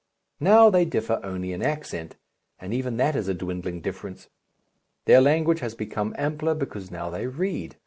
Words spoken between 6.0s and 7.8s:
ampler because now they read.